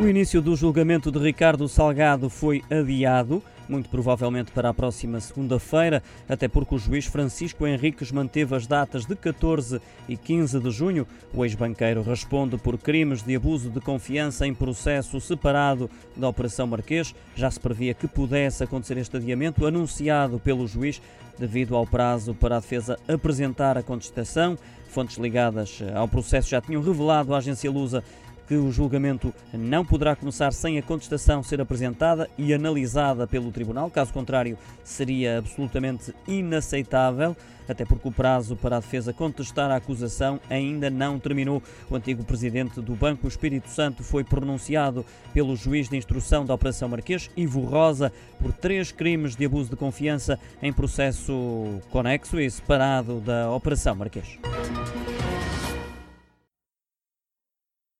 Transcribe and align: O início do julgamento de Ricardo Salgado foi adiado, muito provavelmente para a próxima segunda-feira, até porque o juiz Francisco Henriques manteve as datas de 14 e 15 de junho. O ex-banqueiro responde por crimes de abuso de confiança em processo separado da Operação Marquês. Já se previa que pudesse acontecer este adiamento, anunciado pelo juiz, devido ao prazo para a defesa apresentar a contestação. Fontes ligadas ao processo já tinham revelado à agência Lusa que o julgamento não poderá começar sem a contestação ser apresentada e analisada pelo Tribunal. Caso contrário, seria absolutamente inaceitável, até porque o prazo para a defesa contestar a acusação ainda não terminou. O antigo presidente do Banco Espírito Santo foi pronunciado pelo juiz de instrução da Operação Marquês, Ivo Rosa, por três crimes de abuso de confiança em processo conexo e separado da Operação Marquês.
O 0.00 0.08
início 0.08 0.40
do 0.40 0.56
julgamento 0.56 1.12
de 1.12 1.18
Ricardo 1.18 1.68
Salgado 1.68 2.30
foi 2.30 2.62
adiado, 2.70 3.42
muito 3.68 3.90
provavelmente 3.90 4.50
para 4.50 4.70
a 4.70 4.74
próxima 4.74 5.20
segunda-feira, 5.20 6.02
até 6.26 6.48
porque 6.48 6.74
o 6.74 6.78
juiz 6.78 7.04
Francisco 7.04 7.66
Henriques 7.66 8.10
manteve 8.10 8.56
as 8.56 8.66
datas 8.66 9.04
de 9.04 9.14
14 9.14 9.78
e 10.08 10.16
15 10.16 10.58
de 10.58 10.70
junho. 10.70 11.06
O 11.34 11.44
ex-banqueiro 11.44 12.00
responde 12.00 12.56
por 12.56 12.78
crimes 12.78 13.22
de 13.22 13.36
abuso 13.36 13.68
de 13.68 13.78
confiança 13.78 14.46
em 14.46 14.54
processo 14.54 15.20
separado 15.20 15.90
da 16.16 16.30
Operação 16.30 16.66
Marquês. 16.66 17.14
Já 17.36 17.50
se 17.50 17.60
previa 17.60 17.92
que 17.92 18.08
pudesse 18.08 18.64
acontecer 18.64 18.96
este 18.96 19.18
adiamento, 19.18 19.66
anunciado 19.66 20.40
pelo 20.40 20.66
juiz, 20.66 21.00
devido 21.38 21.76
ao 21.76 21.86
prazo 21.86 22.34
para 22.34 22.56
a 22.56 22.60
defesa 22.60 22.98
apresentar 23.06 23.76
a 23.76 23.82
contestação. 23.82 24.56
Fontes 24.88 25.18
ligadas 25.18 25.80
ao 25.94 26.08
processo 26.08 26.48
já 26.48 26.60
tinham 26.60 26.82
revelado 26.82 27.32
à 27.32 27.38
agência 27.38 27.70
Lusa 27.70 28.02
que 28.50 28.56
o 28.56 28.72
julgamento 28.72 29.32
não 29.52 29.84
poderá 29.84 30.16
começar 30.16 30.52
sem 30.52 30.76
a 30.76 30.82
contestação 30.82 31.40
ser 31.40 31.60
apresentada 31.60 32.28
e 32.36 32.52
analisada 32.52 33.24
pelo 33.24 33.52
Tribunal. 33.52 33.88
Caso 33.88 34.12
contrário, 34.12 34.58
seria 34.82 35.38
absolutamente 35.38 36.12
inaceitável, 36.26 37.36
até 37.68 37.84
porque 37.84 38.08
o 38.08 38.10
prazo 38.10 38.56
para 38.56 38.78
a 38.78 38.80
defesa 38.80 39.12
contestar 39.12 39.70
a 39.70 39.76
acusação 39.76 40.40
ainda 40.50 40.90
não 40.90 41.16
terminou. 41.16 41.62
O 41.88 41.94
antigo 41.94 42.24
presidente 42.24 42.80
do 42.80 42.96
Banco 42.96 43.28
Espírito 43.28 43.68
Santo 43.68 44.02
foi 44.02 44.24
pronunciado 44.24 45.06
pelo 45.32 45.54
juiz 45.54 45.88
de 45.88 45.96
instrução 45.96 46.44
da 46.44 46.52
Operação 46.52 46.88
Marquês, 46.88 47.30
Ivo 47.36 47.60
Rosa, 47.60 48.12
por 48.40 48.52
três 48.52 48.90
crimes 48.90 49.36
de 49.36 49.46
abuso 49.46 49.70
de 49.70 49.76
confiança 49.76 50.40
em 50.60 50.72
processo 50.72 51.80
conexo 51.90 52.40
e 52.40 52.50
separado 52.50 53.20
da 53.20 53.48
Operação 53.52 53.94
Marquês. 53.94 54.40